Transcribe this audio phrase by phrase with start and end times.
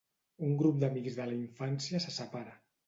[0.47, 2.61] Un grup d'amics de la infància se separa.